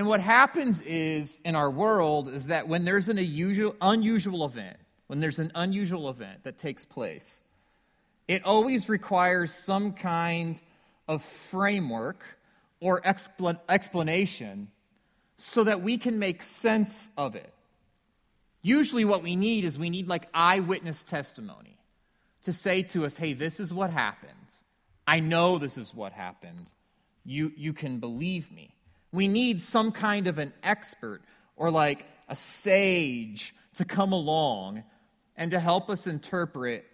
[0.00, 4.78] And what happens is in our world is that when there's an unusual, unusual event,
[5.08, 7.42] when there's an unusual event that takes place,
[8.26, 10.58] it always requires some kind
[11.06, 12.24] of framework
[12.80, 14.68] or explanation
[15.36, 17.52] so that we can make sense of it.
[18.62, 21.76] Usually, what we need is we need like eyewitness testimony
[22.44, 24.54] to say to us, hey, this is what happened.
[25.06, 26.72] I know this is what happened.
[27.22, 28.74] You, you can believe me.
[29.12, 31.22] We need some kind of an expert
[31.56, 34.84] or like a sage to come along
[35.36, 36.84] and to help us interpret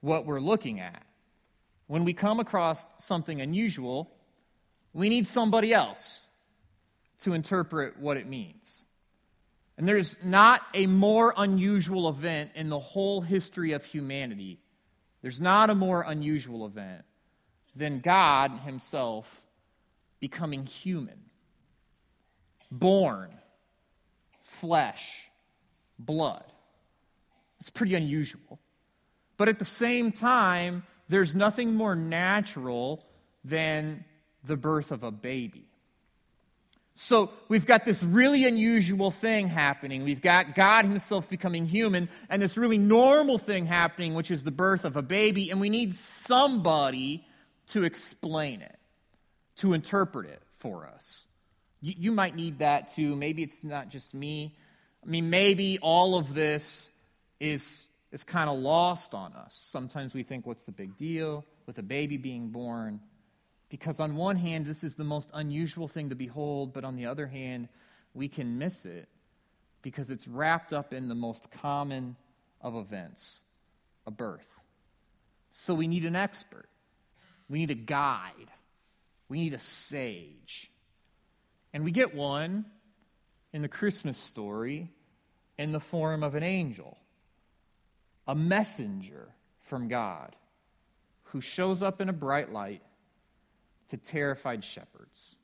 [0.00, 1.04] what we're looking at.
[1.86, 4.10] When we come across something unusual,
[4.92, 6.28] we need somebody else
[7.20, 8.86] to interpret what it means.
[9.76, 14.58] And there's not a more unusual event in the whole history of humanity.
[15.22, 17.04] There's not a more unusual event
[17.74, 19.46] than God Himself
[20.18, 21.29] becoming human,
[22.70, 23.30] born,
[24.40, 25.30] flesh,
[25.98, 26.44] blood.
[27.60, 28.58] It's pretty unusual.
[29.36, 33.04] But at the same time, there's nothing more natural
[33.44, 34.04] than
[34.44, 35.66] the birth of a baby.
[36.94, 40.04] So we've got this really unusual thing happening.
[40.04, 44.50] We've got God Himself becoming human, and this really normal thing happening, which is the
[44.50, 47.24] birth of a baby, and we need somebody
[47.68, 48.78] to explain it,
[49.56, 51.26] to interpret it for us.
[51.80, 53.16] You, you might need that too.
[53.16, 54.54] Maybe it's not just me.
[55.04, 56.90] I mean, maybe all of this
[57.38, 59.54] is, is kind of lost on us.
[59.54, 63.00] Sometimes we think, what's the big deal with a baby being born?
[63.70, 67.06] Because on one hand, this is the most unusual thing to behold, but on the
[67.06, 67.68] other hand,
[68.14, 69.08] we can miss it
[69.82, 72.16] because it's wrapped up in the most common
[72.60, 73.42] of events
[74.06, 74.60] a birth.
[75.50, 76.68] So we need an expert,
[77.48, 78.50] we need a guide,
[79.28, 80.69] we need a sage.
[81.72, 82.64] And we get one
[83.52, 84.90] in the Christmas story
[85.58, 86.98] in the form of an angel,
[88.26, 90.36] a messenger from God
[91.24, 92.82] who shows up in a bright light
[93.88, 95.36] to terrified shepherds.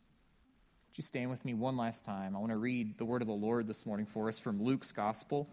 [0.88, 2.34] Would you stand with me one last time?
[2.34, 4.92] I want to read the word of the Lord this morning for us from Luke's
[4.92, 5.48] Gospel.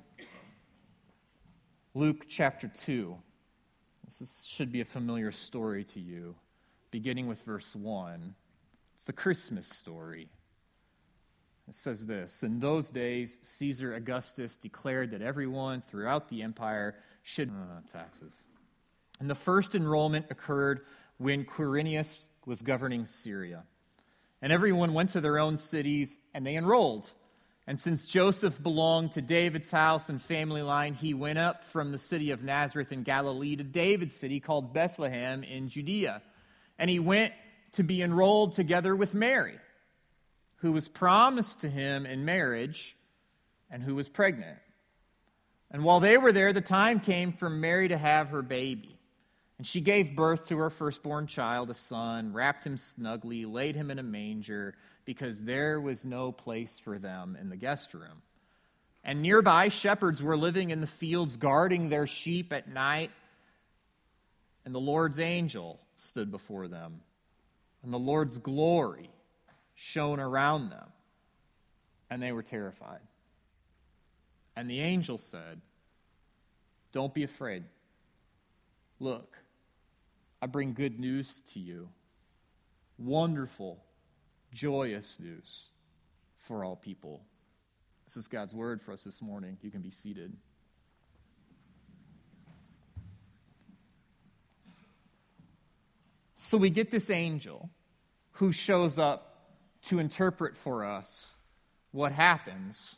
[1.93, 3.15] Luke chapter 2.
[4.05, 6.35] This is, should be a familiar story to you,
[6.91, 8.35] beginning with verse 1.
[8.95, 10.29] It's the Christmas story.
[11.67, 17.49] It says this In those days, Caesar Augustus declared that everyone throughout the empire should
[17.49, 18.43] uh, taxes.
[19.19, 20.81] And the first enrollment occurred
[21.17, 23.63] when Quirinius was governing Syria.
[24.41, 27.13] And everyone went to their own cities and they enrolled.
[27.65, 31.97] And since Joseph belonged to David's house and family line, he went up from the
[31.97, 36.21] city of Nazareth in Galilee to David's city called Bethlehem in Judea.
[36.77, 37.33] And he went
[37.73, 39.57] to be enrolled together with Mary,
[40.63, 42.95] who was promised to him in marriage
[43.69, 44.57] and who was pregnant.
[45.69, 48.97] And while they were there, the time came for Mary to have her baby.
[49.57, 53.91] And she gave birth to her firstborn child, a son, wrapped him snugly, laid him
[53.91, 58.21] in a manger, because there was no place for them in the guest room.
[59.03, 63.11] And nearby, shepherds were living in the fields, guarding their sheep at night.
[64.63, 67.01] And the Lord's angel stood before them,
[67.83, 69.09] and the Lord's glory
[69.75, 70.89] shone around them,
[72.09, 73.01] and they were terrified.
[74.55, 75.61] And the angel said,
[76.91, 77.63] Don't be afraid.
[78.99, 79.37] Look,
[80.41, 81.89] I bring good news to you.
[82.97, 83.83] Wonderful,
[84.51, 85.71] joyous news
[86.37, 87.23] for all people.
[88.05, 89.57] This is God's word for us this morning.
[89.61, 90.35] You can be seated.
[96.35, 97.69] So we get this angel
[98.33, 99.32] who shows up
[99.83, 101.35] to interpret for us
[101.91, 102.97] what happens.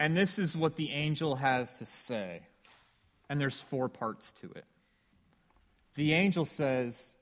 [0.00, 2.42] And this is what the angel has to say.
[3.28, 4.64] And there's four parts to it
[5.94, 7.16] the angel says,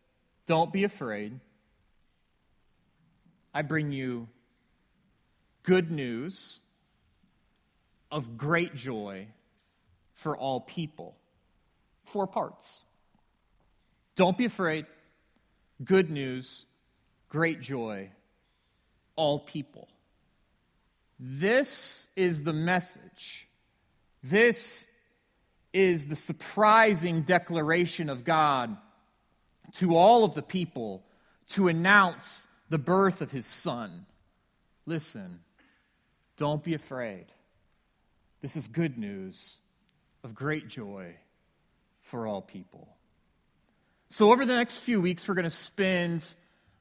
[0.46, 1.38] Don't be afraid.
[3.52, 4.28] I bring you
[5.64, 6.60] good news
[8.12, 9.26] of great joy
[10.12, 11.16] for all people.
[12.02, 12.84] Four parts.
[14.14, 14.86] Don't be afraid.
[15.82, 16.66] Good news,
[17.28, 18.10] great joy,
[19.20, 19.86] all people.
[21.18, 23.46] This is the message.
[24.22, 24.86] This
[25.74, 28.78] is the surprising declaration of God
[29.72, 31.04] to all of the people
[31.48, 34.06] to announce the birth of his son.
[34.86, 35.40] Listen,
[36.38, 37.26] don't be afraid.
[38.40, 39.60] This is good news
[40.24, 41.14] of great joy
[42.00, 42.96] for all people.
[44.08, 46.34] So, over the next few weeks, we're going to spend,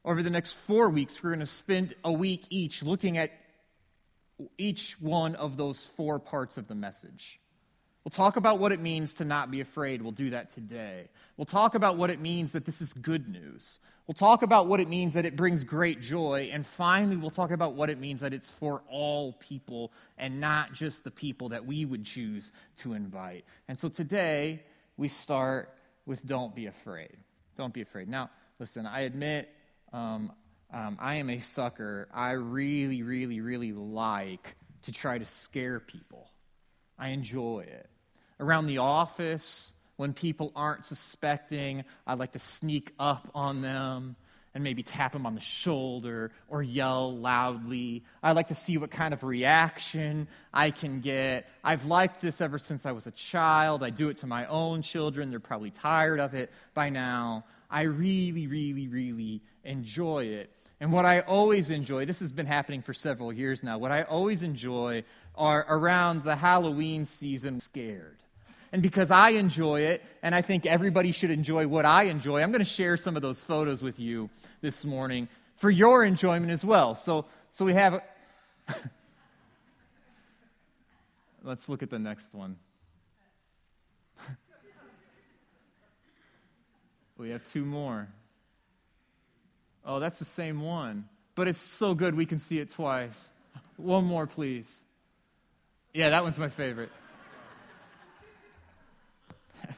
[0.06, 3.32] over the next four weeks, we're going to spend a week each looking at
[4.58, 7.40] each one of those four parts of the message.
[8.04, 10.02] We'll talk about what it means to not be afraid.
[10.02, 11.10] We'll do that today.
[11.36, 13.80] We'll talk about what it means that this is good news.
[14.08, 16.50] We'll talk about what it means that it brings great joy.
[16.52, 20.74] And finally, we'll talk about what it means that it's for all people and not
[20.74, 23.44] just the people that we would choose to invite.
[23.68, 24.64] And so today,
[24.96, 25.70] we start
[26.06, 27.18] with don't be afraid.
[27.56, 28.08] Don't be afraid.
[28.08, 28.30] Now,
[28.60, 29.50] listen, I admit
[29.94, 30.32] um,
[30.72, 32.08] um, I am a sucker.
[32.14, 36.30] I really, really, really like to try to scare people.
[36.98, 37.90] I enjoy it.
[38.40, 44.16] Around the office, when people aren't suspecting, I like to sneak up on them
[44.54, 48.04] and maybe tap them on the shoulder or yell loudly.
[48.24, 51.48] I like to see what kind of reaction I can get.
[51.64, 53.84] I've liked this ever since I was a child.
[53.84, 55.30] I do it to my own children.
[55.30, 57.46] They're probably tired of it by now.
[57.70, 60.52] I really, really, really enjoy it.
[60.80, 64.04] And what I always enjoy, this has been happening for several years now, what I
[64.04, 65.04] always enjoy
[65.36, 68.18] are around the Halloween season scared.
[68.72, 72.52] And because I enjoy it, and I think everybody should enjoy what I enjoy, I'm
[72.52, 74.30] going to share some of those photos with you
[74.62, 76.96] this morning for your enjoyment as well.
[76.96, 78.02] So, so we have.
[81.44, 82.58] Let's look at the next one.
[87.20, 88.08] We have two more.
[89.86, 91.10] Oh, that's the same one.
[91.36, 93.34] But it's so good we can see it twice.
[93.76, 94.84] One more, please.
[95.94, 96.92] Yeah, that one's my favorite.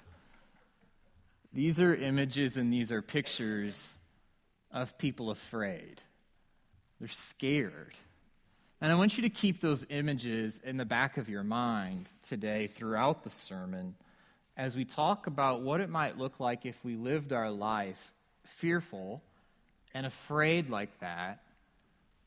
[1.53, 3.97] these are images and these are pictures
[4.71, 6.01] of people afraid.
[6.99, 7.95] They're scared.
[8.81, 12.67] And I want you to keep those images in the back of your mind today
[12.67, 13.95] throughout the sermon
[14.57, 18.11] as we talk about what it might look like if we lived our life
[18.43, 19.21] fearful
[19.93, 21.41] and afraid like that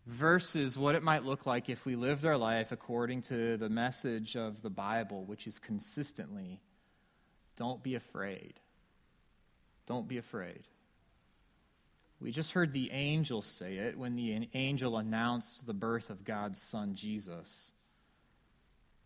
[0.06, 4.36] versus what it might look like if we lived our life according to the message
[4.36, 6.60] of the Bible, which is consistently
[7.56, 8.54] don't be afraid.
[9.86, 10.62] Don't be afraid.
[12.20, 16.60] We just heard the angel say it when the angel announced the birth of God's
[16.60, 17.72] son, Jesus.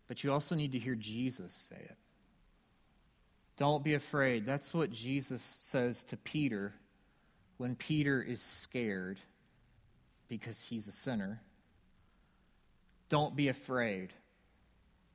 [0.07, 1.97] But you also need to hear Jesus say it.
[3.59, 4.45] Don't be afraid.
[4.45, 6.73] That's what Jesus says to Peter
[7.57, 9.19] when Peter is scared
[10.29, 11.41] because he's a sinner.
[13.09, 14.13] Don't be afraid.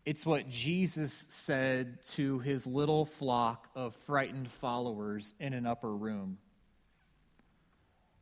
[0.05, 6.37] It's what Jesus said to his little flock of frightened followers in an upper room.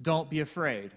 [0.01, 0.93] Don't be afraid.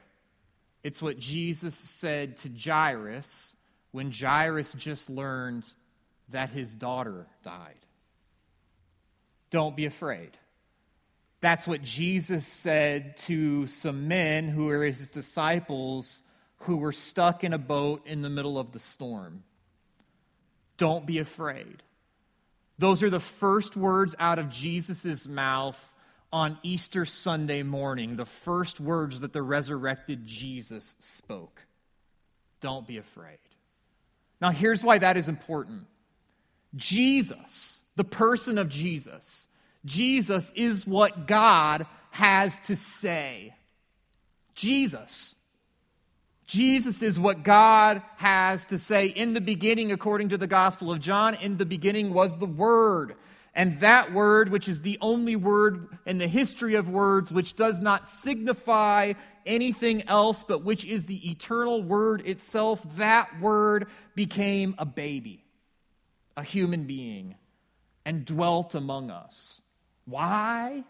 [0.83, 3.55] It's what Jesus said to Jairus
[3.91, 5.67] when Jairus just learned
[6.29, 7.84] that his daughter died.
[9.55, 10.31] Don't be afraid.
[11.39, 16.23] That's what Jesus said to some men who were his disciples
[16.57, 19.45] who were stuck in a boat in the middle of the storm.
[20.75, 21.83] Don't be afraid.
[22.79, 25.93] Those are the first words out of Jesus' mouth
[26.33, 31.61] on Easter Sunday morning, the first words that the resurrected Jesus spoke.
[32.59, 33.39] Don't be afraid.
[34.41, 35.85] Now, here's why that is important
[36.75, 39.47] Jesus, the person of Jesus,
[39.85, 43.53] Jesus is what God has to say.
[44.53, 45.35] Jesus.
[46.45, 49.07] Jesus is what God has to say.
[49.07, 53.15] In the beginning, according to the Gospel of John, in the beginning was the Word.
[53.55, 57.79] And that word, which is the only word in the history of words, which does
[57.79, 59.13] not signify
[59.45, 65.45] anything else, but which is the eternal word itself, that word became a baby,
[66.35, 67.35] a human being,
[68.05, 69.61] and dwelt among us.
[70.05, 70.83] Why?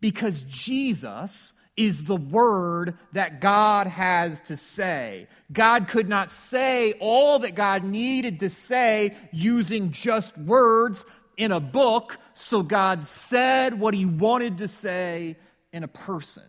[0.00, 5.28] Because Jesus is the word that God has to say.
[5.52, 11.06] God could not say all that God needed to say using just words
[11.36, 15.36] in a book, so God said what he wanted to say
[15.72, 16.44] in a person,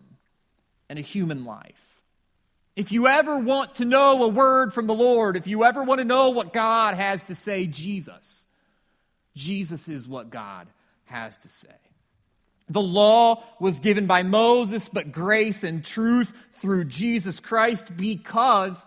[0.90, 2.02] in a human life.
[2.76, 6.00] If you ever want to know a word from the Lord, if you ever want
[6.00, 8.46] to know what God has to say, Jesus.
[9.34, 10.68] Jesus is what God
[11.04, 11.68] has to say.
[12.68, 18.86] The law was given by Moses, but grace and truth through Jesus Christ because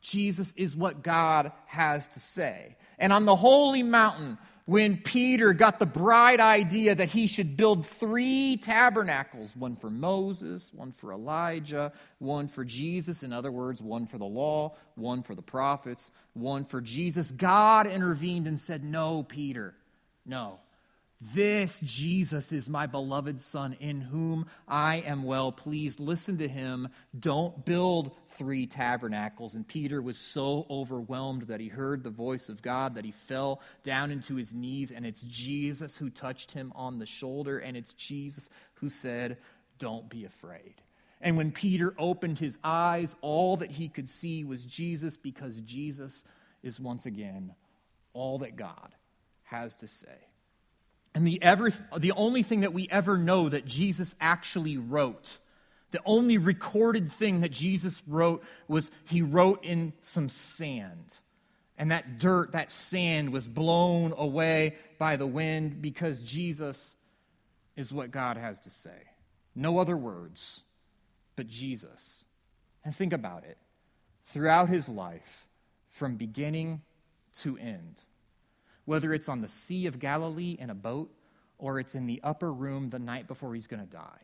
[0.00, 2.76] Jesus is what God has to say.
[2.98, 7.84] And on the holy mountain, when Peter got the bright idea that he should build
[7.84, 14.06] three tabernacles one for Moses, one for Elijah, one for Jesus, in other words, one
[14.06, 19.22] for the law, one for the prophets, one for Jesus, God intervened and said, No,
[19.22, 19.74] Peter,
[20.24, 20.60] no.
[21.30, 26.00] This Jesus is my beloved Son, in whom I am well pleased.
[26.00, 26.88] Listen to him.
[27.16, 29.54] Don't build three tabernacles.
[29.54, 33.60] And Peter was so overwhelmed that he heard the voice of God that he fell
[33.84, 34.90] down into his knees.
[34.90, 37.58] And it's Jesus who touched him on the shoulder.
[37.58, 39.38] And it's Jesus who said,
[39.78, 40.74] Don't be afraid.
[41.20, 46.24] And when Peter opened his eyes, all that he could see was Jesus because Jesus
[46.64, 47.54] is once again
[48.12, 48.92] all that God
[49.44, 50.31] has to say.
[51.14, 55.38] And the, ever, the only thing that we ever know that Jesus actually wrote,
[55.90, 61.18] the only recorded thing that Jesus wrote was he wrote in some sand.
[61.76, 66.96] And that dirt, that sand was blown away by the wind because Jesus
[67.76, 69.10] is what God has to say.
[69.54, 70.64] No other words,
[71.36, 72.24] but Jesus.
[72.84, 73.58] And think about it.
[74.24, 75.46] Throughout his life,
[75.88, 76.82] from beginning
[77.40, 78.02] to end,
[78.84, 81.12] whether it's on the Sea of Galilee in a boat
[81.58, 84.20] or it's in the upper room the night before he's going to die.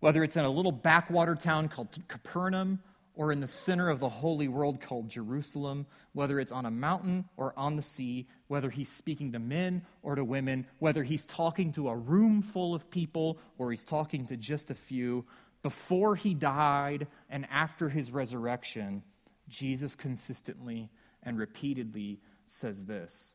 [0.00, 2.80] Whether it's in a little backwater town called Capernaum
[3.14, 7.24] or in the center of the holy world called Jerusalem, whether it's on a mountain
[7.36, 11.72] or on the sea, whether he's speaking to men or to women, whether he's talking
[11.72, 15.24] to a room full of people or he's talking to just a few,
[15.62, 19.02] before he died and after his resurrection,
[19.48, 20.88] Jesus consistently
[21.22, 23.34] and repeatedly says this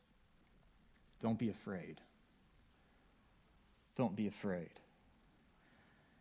[1.24, 2.02] don't be afraid.
[3.96, 4.68] Don't be afraid.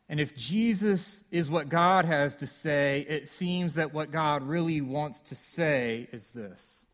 [0.08, 4.80] And if Jesus is what God has to say, it seems that what God really
[4.80, 6.86] wants to say is this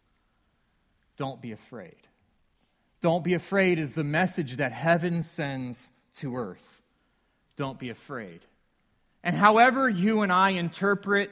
[1.18, 2.08] Don't be afraid.
[3.00, 6.82] Don't be afraid is the message that heaven sends to earth.
[7.58, 8.40] Don't be afraid.
[9.24, 11.30] And however you and I interpret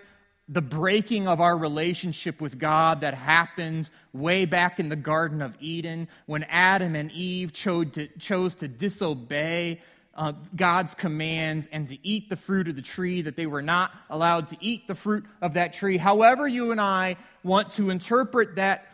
[0.49, 5.57] the breaking of our relationship with God that happened way back in the Garden of
[5.59, 9.81] Eden when Adam and Eve chose to, chose to disobey
[10.15, 13.93] uh, God's commands and to eat the fruit of the tree, that they were not
[14.09, 15.97] allowed to eat the fruit of that tree.
[15.97, 18.87] However, you and I want to interpret that,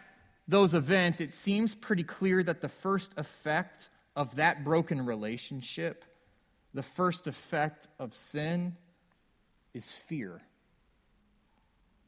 [0.48, 6.04] those events, it seems pretty clear that the first effect of that broken relationship,
[6.74, 8.76] the first effect of sin,
[9.74, 10.42] is fear.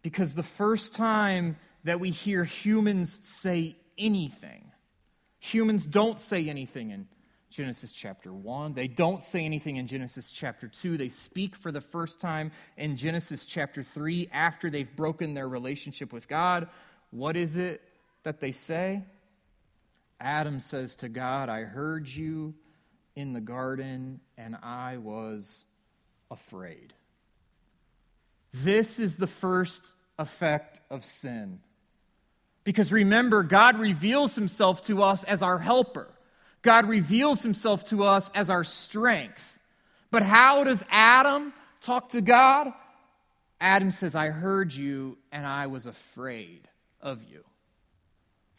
[0.06, 4.70] Because the first time that we hear humans say anything,
[5.40, 7.08] humans don't say anything in
[7.50, 8.76] Genesis chapter 1.
[8.76, 10.98] They don't say anything in Genesis chapter 2.
[10.98, 16.14] They speak for the first time in Genesis chapter 3 after they've broken their relationship
[16.14, 16.70] with God.
[17.10, 17.82] What is it
[18.22, 19.02] that they say?
[20.20, 22.54] Adam says to God, I heard you
[23.16, 25.66] in the garden and I was
[26.30, 26.94] afraid.
[28.64, 31.60] This is the first effect of sin.
[32.64, 36.08] Because remember, God reveals himself to us as our helper.
[36.62, 39.60] God reveals himself to us as our strength.
[40.10, 42.72] But how does Adam talk to God?
[43.60, 46.68] Adam says, I heard you and I was afraid
[47.02, 47.44] of you.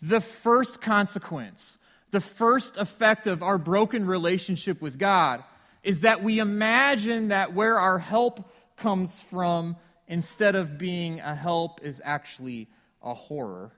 [0.02, 1.78] The first consequence,
[2.10, 5.42] the first effect of our broken relationship with God
[5.82, 11.83] is that we imagine that where our help comes from instead of being a help,
[11.83, 12.68] is actually
[13.02, 13.73] a horror.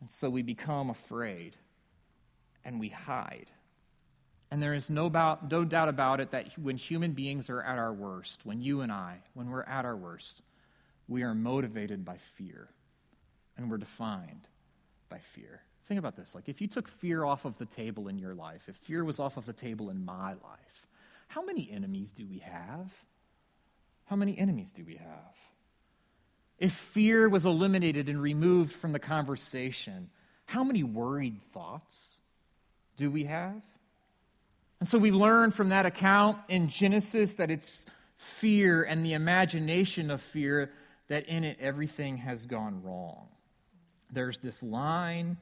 [0.00, 1.56] And so we become afraid
[2.64, 3.50] and we hide.
[4.50, 7.78] And there is no, about, no doubt about it that when human beings are at
[7.78, 10.42] our worst, when you and I, when we're at our worst,
[11.08, 12.68] we are motivated by fear
[13.56, 14.48] and we're defined
[15.08, 15.62] by fear.
[15.84, 16.34] Think about this.
[16.34, 19.18] Like, if you took fear off of the table in your life, if fear was
[19.18, 20.86] off of the table in my life,
[21.28, 23.04] how many enemies do we have?
[24.12, 25.38] How many enemies do we have?
[26.58, 30.10] If fear was eliminated and removed from the conversation,
[30.44, 32.20] how many worried thoughts
[32.96, 33.64] do we have?
[34.80, 40.10] And so we learn from that account in Genesis that it's fear and the imagination
[40.10, 40.72] of fear
[41.08, 43.28] that in it everything has gone wrong.
[44.10, 45.38] There's this line,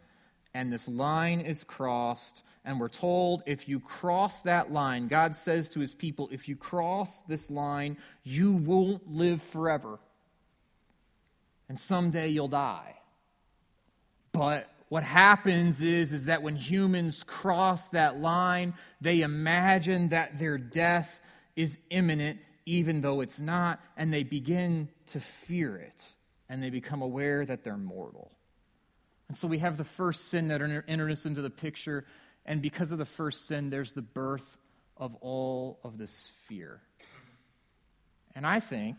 [0.54, 5.68] and this line is crossed, and we're told if you cross that line, God says
[5.70, 9.98] to his people, if you cross this line, you won't live forever.
[11.68, 12.96] And someday you'll die.
[14.32, 20.58] But what happens is, is that when humans cross that line, they imagine that their
[20.58, 21.20] death
[21.54, 26.14] is imminent, even though it's not, and they begin to fear it,
[26.48, 28.32] and they become aware that they're mortal.
[29.30, 32.04] And so we have the first sin that enters into the picture
[32.44, 34.58] and because of the first sin, there's the birth
[34.96, 36.80] of all of this fear.
[38.34, 38.98] And I think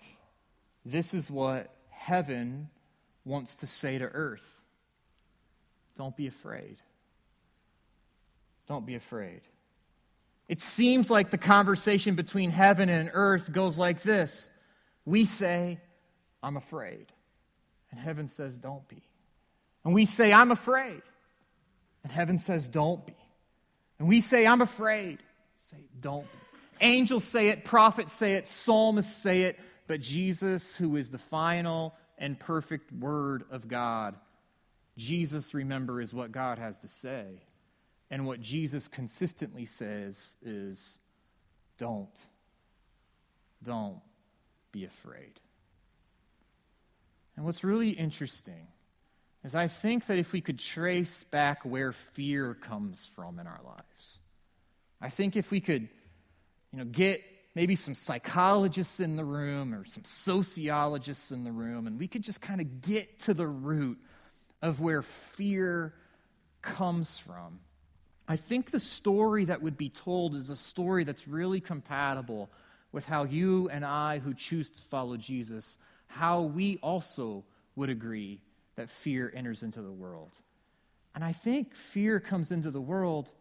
[0.86, 2.70] this is what heaven
[3.26, 4.64] wants to say to earth
[5.98, 6.78] don't be afraid.
[8.68, 9.42] Don't be afraid.
[10.48, 14.50] It seems like the conversation between heaven and earth goes like this
[15.04, 15.82] We say,
[16.42, 17.08] I'm afraid.
[17.92, 19.04] And heaven says, Don't be.
[19.84, 21.02] And we say, I'm afraid.
[22.04, 23.16] And heaven says, Don't be.
[24.00, 25.20] And we say, I'm afraid.
[25.58, 26.38] Say, Don't be.
[26.82, 31.94] Angels say it, prophets say it, psalmists say it, but Jesus, who is the final
[32.18, 34.16] and perfect word of God,
[34.98, 37.26] Jesus, remember, is what God has to say.
[38.10, 41.00] And what Jesus consistently says is
[41.78, 42.20] don't.
[43.64, 44.02] Don't
[44.72, 45.40] be afraid.
[47.36, 48.68] And what's really interesting
[49.44, 53.62] is I think that if we could trace back where fear comes from in our
[53.66, 54.20] lives,
[55.02, 55.90] I think if we could,
[56.72, 57.24] you know, get
[57.56, 62.24] maybe some psychologists in the room or some sociologists in the room, and we could
[62.24, 63.98] just kind of get to the root
[64.62, 65.94] of where fear
[66.62, 67.60] comes from.
[68.28, 72.52] I think the story that would be told is a story that's really compatible
[72.92, 77.44] with how you and I, who choose to follow Jesus, how we also
[77.76, 78.40] would agree
[78.82, 80.40] that fear enters into the world.
[81.14, 83.32] And I think fear comes into the world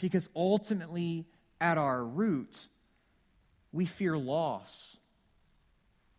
[0.00, 1.26] because ultimately,
[1.60, 2.68] at our root,
[3.72, 4.98] we fear loss.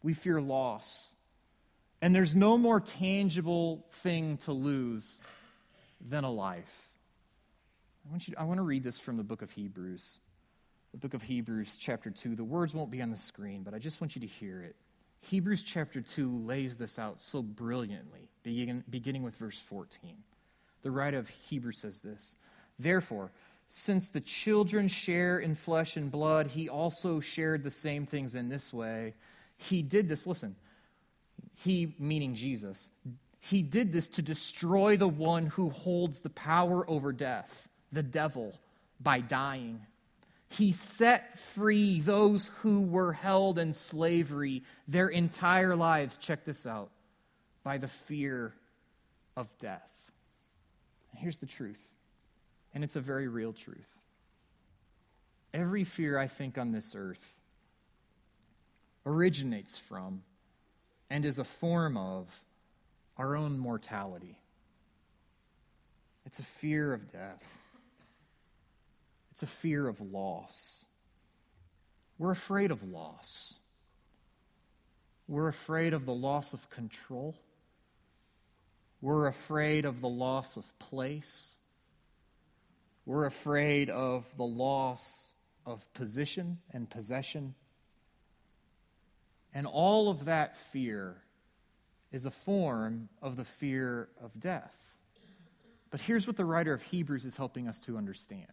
[0.03, 1.13] We fear loss.
[2.01, 5.21] And there's no more tangible thing to lose
[6.01, 6.89] than a life.
[8.05, 10.19] I want, you to, I want to read this from the book of Hebrews.
[10.91, 12.35] The book of Hebrews, chapter 2.
[12.35, 14.75] The words won't be on the screen, but I just want you to hear it.
[15.21, 20.17] Hebrews chapter 2 lays this out so brilliantly, beginning with verse 14.
[20.81, 22.35] The writer of Hebrews says this
[22.79, 23.31] Therefore,
[23.67, 28.49] since the children share in flesh and blood, he also shared the same things in
[28.49, 29.15] this way.
[29.57, 30.55] He did this, listen,
[31.55, 32.91] he, meaning Jesus,
[33.39, 38.53] he did this to destroy the one who holds the power over death the devil
[38.99, 39.79] by dying.
[40.49, 46.17] He set free those who were held in slavery their entire lives.
[46.17, 46.91] Check this out
[47.65, 48.53] by the fear
[49.35, 50.11] of death.
[51.11, 51.93] And here's the truth,
[52.73, 53.99] and it's a very real truth.
[55.53, 57.39] Every fear, I think, on this earth
[59.05, 60.21] originates from
[61.09, 62.43] and is a form of
[63.17, 64.37] our own mortality.
[66.25, 67.57] It's a fear of death.
[69.31, 70.85] It's a fear of loss.
[72.19, 73.55] We're afraid of loss.
[75.27, 77.35] We're afraid of the loss of control.
[79.05, 81.57] We're afraid of the loss of place.
[83.05, 87.53] We're afraid of the loss of position and possession.
[89.53, 91.17] And all of that fear
[92.11, 94.97] is a form of the fear of death.
[95.91, 98.47] But here's what the writer of Hebrews is helping us to understand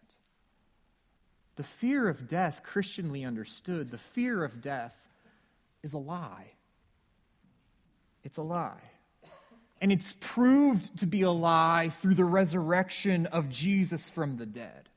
[1.55, 5.09] the fear of death, Christianly understood, the fear of death
[5.81, 6.51] is a lie.
[8.23, 8.92] It's a lie.
[9.83, 14.87] And it's proved to be a lie through the resurrection of Jesus from the dead.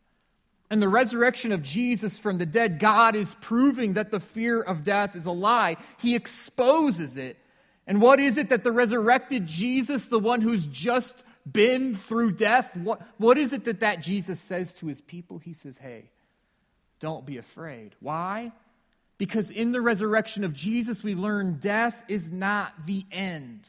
[0.70, 4.84] And the resurrection of Jesus from the dead, God is proving that the fear of
[4.84, 5.76] death is a lie.
[6.00, 7.36] He exposes it.
[7.88, 12.76] And what is it that the resurrected Jesus, the one who's just been through death,
[12.76, 15.38] what, what is it that that Jesus says to his people?
[15.38, 16.10] He says, Hey,
[17.00, 17.96] don't be afraid.
[17.98, 18.52] Why?
[19.18, 23.68] Because in the resurrection of Jesus, we learn death is not the end.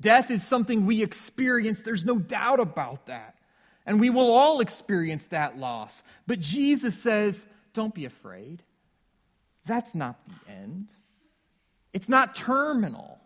[0.00, 1.82] Death is something we experience.
[1.82, 3.36] There's no doubt about that.
[3.86, 6.02] And we will all experience that loss.
[6.26, 8.62] But Jesus says, don't be afraid.
[9.66, 10.92] That's not the end.
[11.92, 13.20] It's not terminal.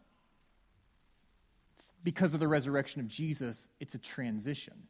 [2.04, 4.88] Because of the resurrection of Jesus, it's a transition.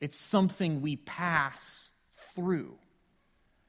[0.00, 1.90] It's something we pass
[2.34, 2.76] through.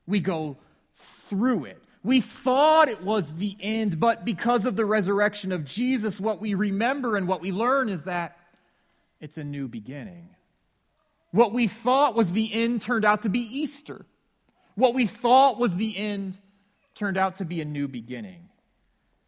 [0.08, 0.58] We go
[0.96, 1.84] through it.
[2.04, 6.54] We thought it was the end, but because of the resurrection of Jesus, what we
[6.54, 8.38] remember and what we learn is that
[9.22, 10.30] it's a new beginning.
[11.32, 14.06] What we thought was the end turned out to be Easter.
[14.76, 16.40] What we thought was the end
[16.94, 18.50] turned out to be a new beginning.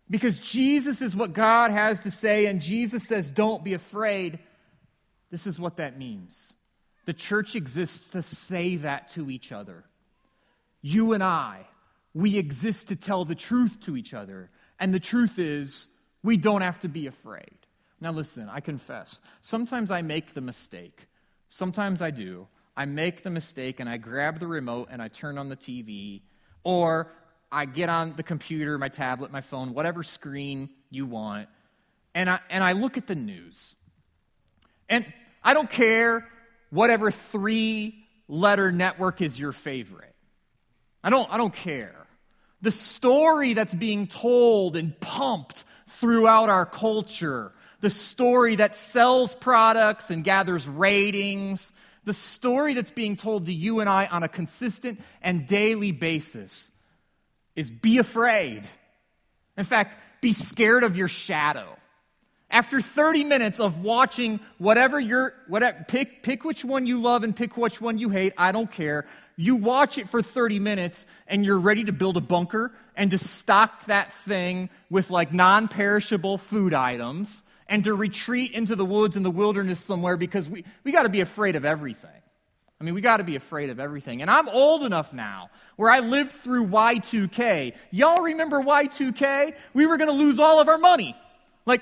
[0.10, 4.40] Because Jesus is what God has to say, and Jesus says, Don't be afraid.
[5.32, 6.56] This is what that means.
[7.06, 9.84] The church exists to say that to each other.
[10.82, 11.66] You and I,
[12.16, 14.50] we exist to tell the truth to each other.
[14.80, 15.90] And the truth is,
[16.24, 17.58] we don't have to be afraid.
[18.02, 21.08] Now, listen, I confess, sometimes I make the mistake.
[21.50, 22.48] Sometimes I do.
[22.76, 26.22] I make the mistake and I grab the remote and I turn on the TV,
[26.64, 27.12] or
[27.52, 31.48] I get on the computer, my tablet, my phone, whatever screen you want,
[32.14, 33.76] and I, and I look at the news.
[34.90, 35.06] And
[35.44, 36.28] I don't care
[36.70, 40.16] whatever three letter network is your favorite.
[41.04, 42.05] I don't, I don't care.
[42.66, 47.52] The story that's being told and pumped throughout our culture,
[47.82, 51.72] the story that sells products and gathers ratings,
[52.06, 56.72] the story that's being told to you and I on a consistent and daily basis
[57.56, 58.64] is be afraid.
[59.56, 61.78] In fact, be scared of your shadow.
[62.50, 67.36] After 30 minutes of watching whatever you're, whatever, pick, pick which one you love and
[67.36, 69.06] pick which one you hate, I don't care.
[69.38, 73.18] You watch it for 30 minutes and you're ready to build a bunker and to
[73.18, 79.16] stock that thing with like non perishable food items and to retreat into the woods
[79.16, 82.10] and the wilderness somewhere because we, we got to be afraid of everything.
[82.80, 84.22] I mean, we got to be afraid of everything.
[84.22, 87.76] And I'm old enough now where I lived through Y2K.
[87.92, 89.56] Y'all remember Y2K?
[89.74, 91.16] We were going to lose all of our money.
[91.66, 91.82] Like,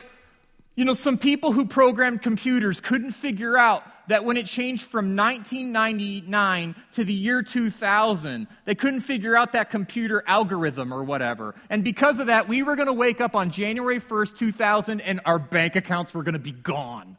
[0.76, 5.16] you know, some people who programmed computers couldn't figure out that when it changed from
[5.16, 11.54] 1999 to the year 2000, they couldn't figure out that computer algorithm or whatever.
[11.70, 15.22] And because of that, we were going to wake up on January 1st, 2000, and
[15.26, 17.18] our bank accounts were going to be gone.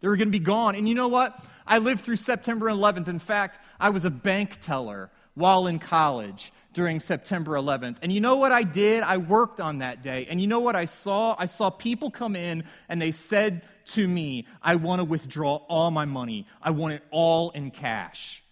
[0.00, 0.76] They were going to be gone.
[0.76, 1.36] And you know what?
[1.66, 3.08] I lived through September 11th.
[3.08, 7.96] In fact, I was a bank teller while in college during September 11th.
[8.02, 9.02] And you know what I did?
[9.02, 10.26] I worked on that day.
[10.28, 11.34] And you know what I saw?
[11.38, 15.90] I saw people come in and they said to me, I want to withdraw all
[15.90, 16.44] my money.
[16.60, 18.42] I want it all in cash.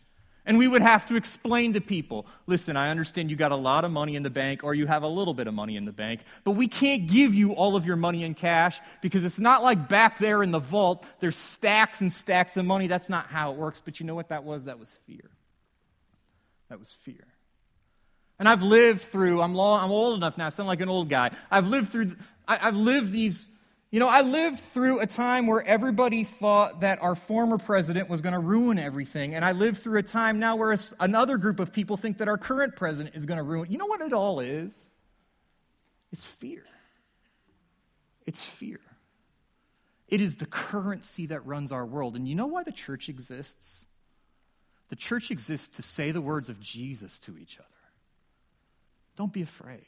[0.46, 3.84] And we would have to explain to people listen, I understand you got a lot
[3.84, 5.92] of money in the bank or you have a little bit of money in the
[5.92, 9.62] bank, but we can't give you all of your money in cash because it's not
[9.62, 12.87] like back there in the vault, there's stacks and stacks of money.
[12.87, 13.82] That's not how it works.
[13.84, 14.64] But you know what that was?
[14.64, 15.28] That was fear.
[16.70, 17.26] That was fear.
[18.38, 21.09] And I've lived through, I'm, long, I'm old enough now, I sound like an old
[21.09, 21.31] guy.
[21.51, 22.09] I've lived through,
[22.49, 23.49] I, I've lived these,
[23.90, 28.20] you know, I lived through a time where everybody thought that our former president was
[28.20, 29.37] going to ruin everything.
[29.37, 32.38] And I lived through a time now where another group of people think that our
[32.38, 33.70] current president is going to ruin.
[33.70, 34.90] You know what it all is?
[36.11, 36.64] It's fear.
[38.27, 38.81] It's fear.
[40.09, 42.16] It is the currency that runs our world.
[42.16, 43.87] And you know why the church exists?
[44.88, 47.68] The church exists to say the words of Jesus to each other.
[49.16, 49.87] Don't be afraid.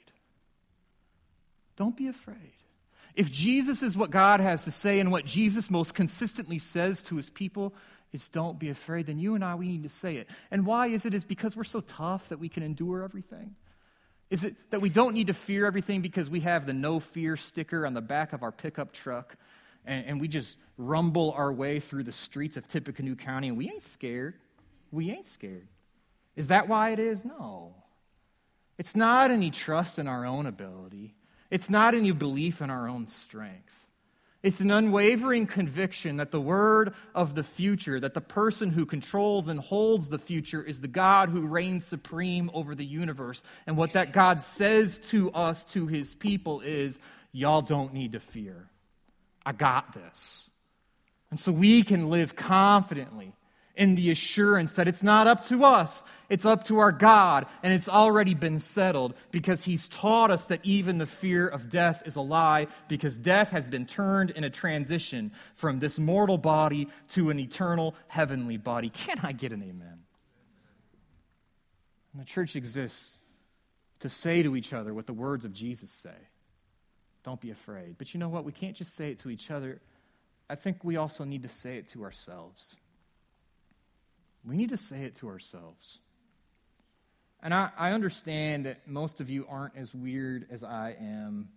[1.77, 2.37] Don't be afraid.
[3.15, 7.17] If Jesus is what God has to say and what Jesus most consistently says to
[7.17, 7.75] his people
[8.13, 10.31] is don't be afraid, then you and I, we need to say it.
[10.51, 11.15] And why is it?
[11.15, 13.57] Is because we're so tough that we can endure everything?
[14.29, 17.37] Is it that we don't need to fear everything because we have the no fear
[17.37, 19.37] sticker on the back of our pickup truck
[19.85, 23.69] and, and we just rumble our way through the streets of Tippecanoe County and we
[23.71, 24.35] ain't scared?
[24.91, 25.69] We ain't scared.
[26.35, 27.25] Is that why it is?
[27.25, 27.75] No.
[28.79, 31.15] It's not any trust in our own ability,
[31.51, 33.87] it's not any belief in our own strength.
[34.43, 39.49] It's an unwavering conviction that the word of the future, that the person who controls
[39.49, 43.43] and holds the future is the God who reigns supreme over the universe.
[43.67, 47.01] And what that God says to us, to his people, is
[47.33, 48.69] y'all don't need to fear.
[49.45, 50.49] I got this.
[51.31, 53.33] And so we can live confidently
[53.77, 57.73] in the assurance that it's not up to us, it's up to our God, and
[57.73, 62.17] it's already been settled because He's taught us that even the fear of death is
[62.17, 67.31] a lie because death has been turned in a transition from this mortal body to
[67.31, 68.89] an eternal heavenly body.
[68.89, 70.01] Can I get an amen?
[72.13, 73.19] And the church exists
[74.01, 76.17] to say to each other what the words of Jesus say.
[77.25, 77.97] Don't be afraid.
[77.99, 78.45] But you know what?
[78.45, 79.81] We can't just say it to each other.
[80.49, 82.77] I think we also need to say it to ourselves.
[84.47, 85.99] We need to say it to ourselves.
[87.43, 91.49] And I, I understand that most of you aren't as weird as I am,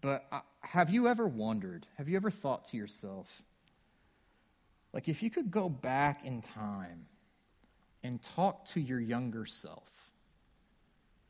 [0.00, 3.42] but I, have you ever wondered, have you ever thought to yourself,
[4.92, 7.04] like if you could go back in time
[8.02, 10.10] and talk to your younger self,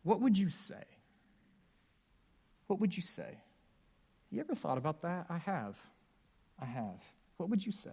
[0.03, 0.83] what would you say?
[2.67, 3.39] What would you say?
[4.31, 5.27] You ever thought about that?
[5.29, 5.79] I have.
[6.61, 7.03] I have.
[7.37, 7.91] What would you say?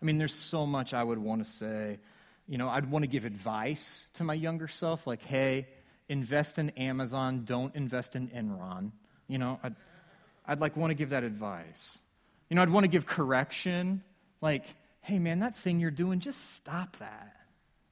[0.00, 1.98] I mean, there's so much I would want to say
[2.48, 5.68] you know, I'd want to give advice to my younger self, like, hey,
[6.08, 8.92] invest in Amazon, don't invest in Enron.
[9.28, 9.74] You know, I'd,
[10.46, 11.98] I'd like want to give that advice.
[12.50, 14.02] You know, I'd want to give correction,
[14.40, 14.64] like,
[15.00, 17.36] hey, man, that thing you're doing, just stop that.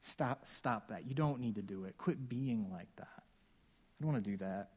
[0.00, 1.06] Stop, stop that.
[1.06, 1.96] You don't need to do it.
[1.98, 3.22] Quit being like that.
[4.00, 4.70] I'd want to do that.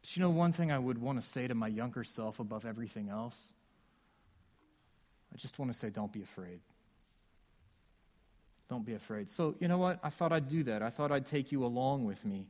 [0.00, 2.66] But you know, one thing I would want to say to my younger self above
[2.66, 3.52] everything else?
[5.32, 6.60] I just want to say, don't be afraid.
[8.68, 9.30] Don't be afraid.
[9.30, 10.00] So, you know what?
[10.02, 10.82] I thought I'd do that.
[10.82, 12.48] I thought I'd take you along with me.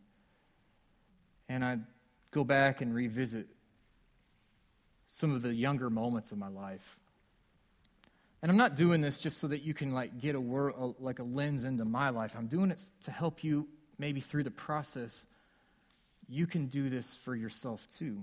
[1.48, 1.84] And I'd
[2.30, 3.46] go back and revisit
[5.06, 6.98] some of the younger moments of my life.
[8.42, 11.18] And I'm not doing this just so that you can like get a word like
[11.18, 12.34] a lens into my life.
[12.36, 15.26] I'm doing it to help you maybe through the process.
[16.28, 18.22] You can do this for yourself too.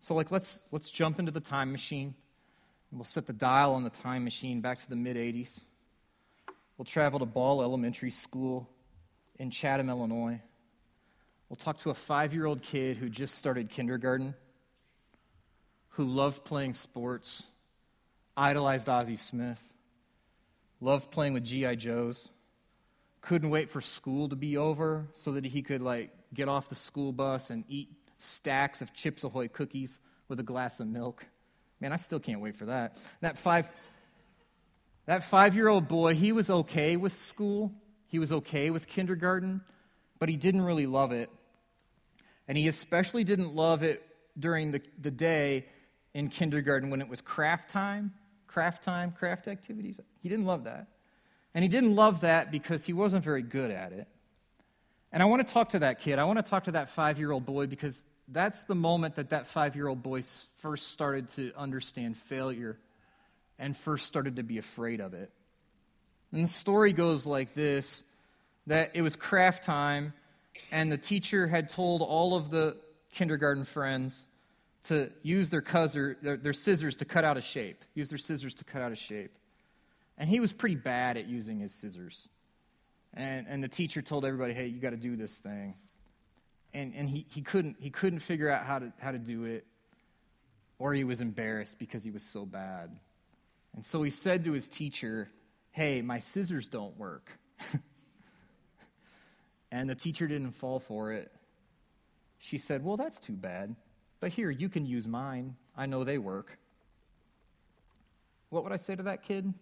[0.00, 2.14] So like let's let's jump into the time machine.
[2.92, 5.62] We'll set the dial on the time machine back to the mid 80s.
[6.80, 8.66] We'll travel to Ball Elementary School
[9.38, 10.40] in Chatham, Illinois.
[11.50, 14.34] We'll talk to a five year old kid who just started kindergarten,
[15.88, 17.46] who loved playing sports,
[18.34, 19.74] idolized Ozzie Smith,
[20.80, 21.74] loved playing with G.I.
[21.74, 22.30] Joes,
[23.20, 26.74] couldn't wait for school to be over so that he could, like, get off the
[26.74, 31.26] school bus and eat stacks of Chips Ahoy cookies with a glass of milk.
[31.78, 32.96] Man, I still can't wait for that.
[33.20, 33.70] That five,
[35.06, 37.72] that five year old boy, he was okay with school.
[38.06, 39.62] He was okay with kindergarten,
[40.18, 41.30] but he didn't really love it.
[42.48, 44.04] And he especially didn't love it
[44.38, 45.66] during the, the day
[46.12, 48.12] in kindergarten when it was craft time,
[48.46, 50.00] craft time, craft activities.
[50.20, 50.88] He didn't love that.
[51.54, 54.08] And he didn't love that because he wasn't very good at it.
[55.12, 56.18] And I want to talk to that kid.
[56.18, 59.30] I want to talk to that five year old boy because that's the moment that
[59.30, 62.78] that five year old boy first started to understand failure
[63.60, 65.30] and first started to be afraid of it.
[66.32, 68.02] And the story goes like this
[68.66, 70.12] that it was craft time,
[70.72, 72.76] and the teacher had told all of the
[73.12, 74.28] kindergarten friends
[74.84, 77.84] to use their, cuzzer, their scissors to cut out a shape.
[77.94, 79.32] Use their scissors to cut out a shape.
[80.16, 82.28] And he was pretty bad at using his scissors.
[83.14, 85.74] And, and the teacher told everybody, hey, you got to do this thing.
[86.72, 89.66] And, and he, he, couldn't, he couldn't figure out how to, how to do it,
[90.78, 92.96] or he was embarrassed because he was so bad.
[93.74, 95.30] And so he said to his teacher,
[95.70, 97.30] hey, my scissors don't work.
[99.72, 101.30] And the teacher didn't fall for it.
[102.38, 103.76] She said, Well, that's too bad.
[104.18, 105.56] But here, you can use mine.
[105.76, 106.58] I know they work.
[108.48, 109.52] What would I say to that kid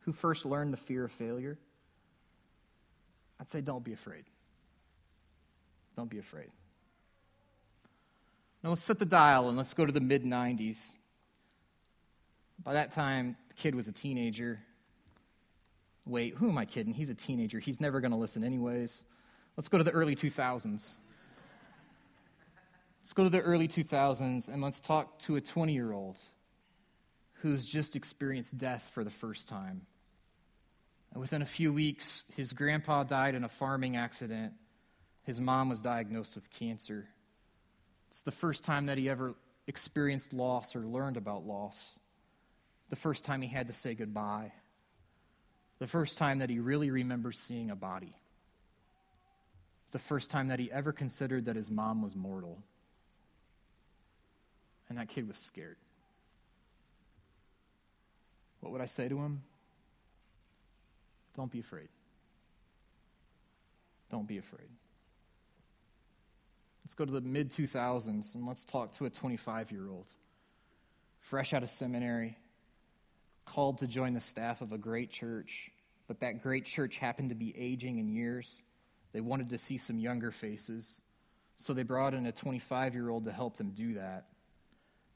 [0.00, 1.58] who first learned the fear of failure?
[3.40, 4.24] I'd say, Don't be afraid.
[5.96, 6.48] Don't be afraid.
[8.62, 10.94] Now let's set the dial and let's go to the mid 90s.
[12.62, 14.60] By that time, the kid was a teenager.
[16.06, 16.94] Wait, who am I kidding?
[16.94, 17.58] He's a teenager.
[17.58, 19.04] He's never going to listen, anyways.
[19.56, 20.96] Let's go to the early 2000s.
[23.00, 26.18] Let's go to the early 2000s and let's talk to a 20 year old
[27.34, 29.82] who's just experienced death for the first time.
[31.12, 34.54] And within a few weeks, his grandpa died in a farming accident.
[35.22, 37.06] His mom was diagnosed with cancer.
[38.08, 39.34] It's the first time that he ever
[39.66, 41.98] experienced loss or learned about loss.
[42.94, 44.52] The first time he had to say goodbye.
[45.80, 48.14] The first time that he really remembers seeing a body
[49.94, 52.60] the first time that he ever considered that his mom was mortal.
[54.88, 55.76] And that kid was scared.
[58.58, 59.42] What would I say to him?
[61.36, 61.88] Don't be afraid.
[64.10, 64.68] Don't be afraid.
[66.82, 70.10] Let's go to the mid 2000s and let's talk to a 25 year old,
[71.20, 72.36] fresh out of seminary,
[73.44, 75.70] called to join the staff of a great church,
[76.06, 78.62] but that great church happened to be aging in years
[79.14, 81.00] they wanted to see some younger faces,
[81.54, 84.26] so they brought in a 25 year old to help them do that.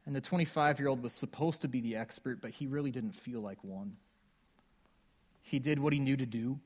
[0.06, 3.16] And the 25 year old was supposed to be the expert, but he really didn't
[3.16, 3.96] feel like one.
[5.42, 6.60] He did what he knew to do.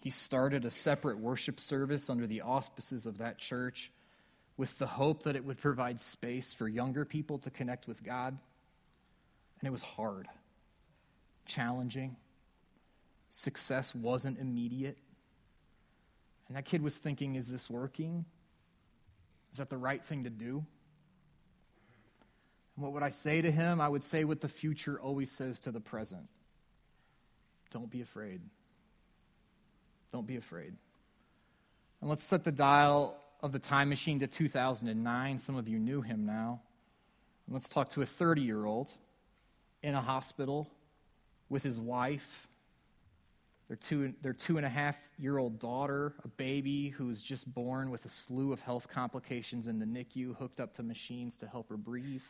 [0.00, 3.92] He started a separate worship service under the auspices of that church
[4.56, 8.40] with the hope that it would provide space for younger people to connect with God.
[9.60, 10.26] And it was hard,
[11.44, 12.16] challenging.
[13.28, 14.98] Success wasn't immediate.
[16.48, 18.24] And that kid was thinking, is this working?
[19.52, 20.64] Is that the right thing to do?
[22.76, 23.80] And what would I say to him?
[23.80, 26.28] I would say what the future always says to the present
[27.70, 28.40] don't be afraid.
[30.12, 30.74] Don't be afraid.
[32.00, 35.38] And let's set the dial of the time machine to 2009.
[35.38, 36.62] Some of you knew him now.
[37.46, 38.92] And let's talk to a 30 year old
[39.82, 40.70] in a hospital
[41.48, 42.48] with his wife
[43.70, 47.54] their two, their two and a half year old daughter, a baby who was just
[47.54, 51.46] born with a slew of health complications in the NICU, hooked up to machines to
[51.46, 52.24] help her breathe,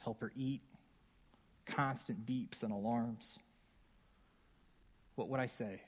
[0.00, 0.60] help her eat,
[1.64, 3.38] constant beeps and alarms.
[5.14, 5.80] What would I say?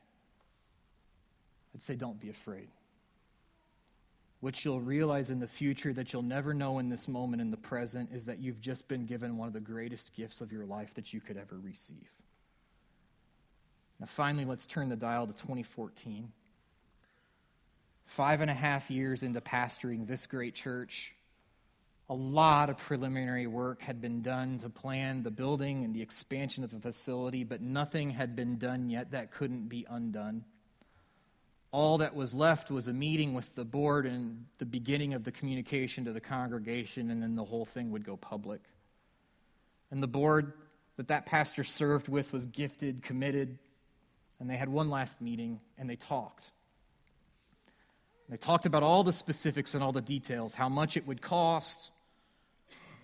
[1.74, 2.70] I'd say, don't be afraid.
[4.44, 7.56] What you'll realize in the future that you'll never know in this moment in the
[7.56, 10.92] present is that you've just been given one of the greatest gifts of your life
[10.96, 12.10] that you could ever receive.
[13.98, 16.30] Now, finally, let's turn the dial to 2014.
[18.04, 21.14] Five and a half years into pastoring this great church,
[22.10, 26.62] A lot of preliminary work had been done to plan the building and the expansion
[26.62, 30.44] of the facility, but nothing had been done yet that couldn't be undone.
[31.74, 35.32] All that was left was a meeting with the board and the beginning of the
[35.32, 38.60] communication to the congregation, and then the whole thing would go public.
[39.90, 40.52] And the board
[40.98, 43.58] that that pastor served with was gifted, committed,
[44.38, 46.52] and they had one last meeting and they talked.
[48.28, 51.90] They talked about all the specifics and all the details, how much it would cost.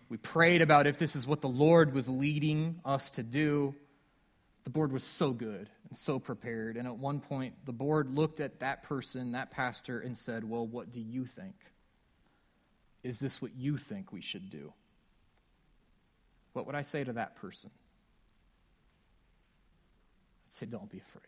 [0.09, 3.74] We prayed about if this is what the Lord was leading us to do.
[4.62, 6.76] The board was so good and so prepared.
[6.76, 10.66] And at one point, the board looked at that person, that pastor, and said, Well,
[10.66, 11.55] what do you think?
[13.03, 14.72] Is this what you think we should do?
[16.53, 17.70] What would I say to that person?
[20.46, 21.24] I'd say, Don't be afraid.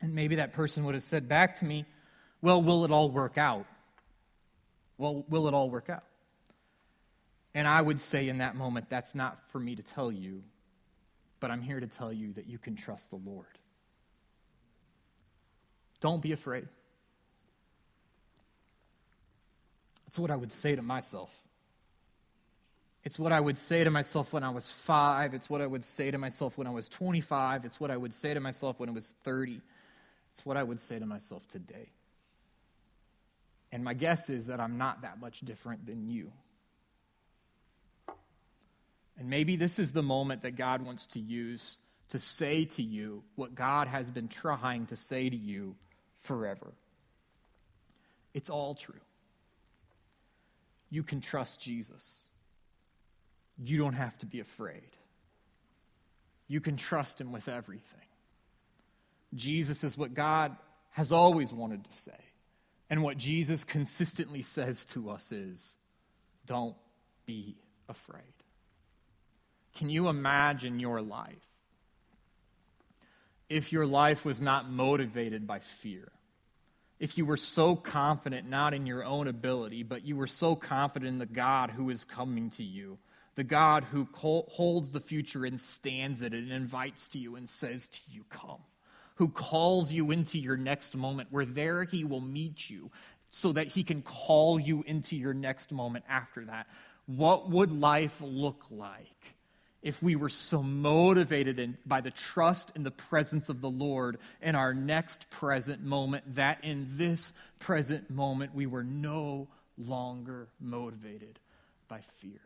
[0.00, 1.84] And maybe that person would have said back to me,
[2.40, 3.66] Well, will it all work out?
[4.98, 6.04] Well, will it all work out?
[7.54, 10.42] And I would say in that moment, That's not for me to tell you,
[11.40, 13.46] but I'm here to tell you that you can trust the Lord.
[16.00, 16.66] Don't be afraid.
[20.04, 21.38] That's what I would say to myself.
[23.04, 25.34] It's what I would say to myself when I was five.
[25.34, 27.64] It's what I would say to myself when I was 25.
[27.64, 29.60] It's what I would say to myself when I was 30.
[30.30, 31.90] It's what I would say to myself today.
[33.72, 36.30] And my guess is that I'm not that much different than you.
[39.22, 43.22] And maybe this is the moment that God wants to use to say to you
[43.36, 45.76] what God has been trying to say to you
[46.16, 46.72] forever.
[48.34, 48.98] It's all true.
[50.90, 52.30] You can trust Jesus.
[53.62, 54.90] You don't have to be afraid.
[56.48, 58.00] You can trust Him with everything.
[59.34, 60.56] Jesus is what God
[60.90, 62.18] has always wanted to say.
[62.90, 65.76] And what Jesus consistently says to us is
[66.44, 66.74] don't
[67.24, 67.54] be
[67.88, 68.41] afraid.
[69.76, 71.46] Can you imagine your life
[73.48, 76.10] if your life was not motivated by fear?
[76.98, 81.08] If you were so confident not in your own ability, but you were so confident
[81.08, 82.98] in the God who is coming to you,
[83.34, 87.88] the God who holds the future and stands it and invites to you and says
[87.88, 88.60] to you, Come
[89.16, 92.90] who calls you into your next moment, where there he will meet you
[93.30, 96.66] so that he can call you into your next moment after that.
[97.06, 99.36] What would life look like
[99.82, 104.18] if we were so motivated in, by the trust and the presence of the Lord
[104.40, 111.38] in our next present moment that in this present moment we were no longer motivated
[111.88, 112.40] by fear?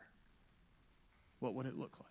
[1.41, 2.09] What would it look like?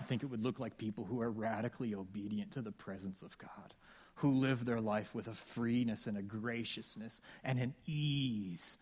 [0.00, 3.36] I think it would look like people who are radically obedient to the presence of
[3.38, 3.74] God,
[4.16, 8.78] who live their life with a freeness and a graciousness and an ease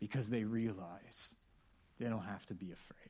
[0.00, 1.34] because they realize
[1.98, 3.09] they don't have to be afraid.